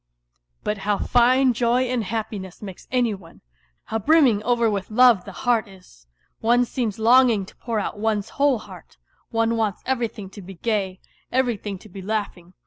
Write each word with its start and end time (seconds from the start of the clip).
^ 0.61 0.63
But 0.63 0.79
how 0.79 0.97
fine 0.97 1.53
joy 1.53 1.83
and 1.83 2.03
happiness 2.05 2.63
makes 2.63 2.87
any 2.89 3.13
one! 3.13 3.41
How 3.83 3.99
brim 3.99 4.23
ming 4.23 4.41
over 4.41 4.67
with 4.67 4.89
love 4.89 5.25
the 5.25 5.31
heart 5.31 5.67
is! 5.67 6.07
One 6.39 6.65
seems 6.65 6.97
longing 6.97 7.45
to 7.45 7.55
pour 7.57 7.79
out 7.79 7.99
one's 7.99 8.29
whole 8.29 8.57
heart; 8.57 8.97
one 9.29 9.57
wants 9.57 9.83
everything 9.85 10.31
to 10.31 10.41
be 10.41 10.55
gay, 10.55 11.01
every 11.31 11.55
thing 11.55 11.77
to 11.77 11.87
be 11.87 12.01
laughing. 12.01 12.55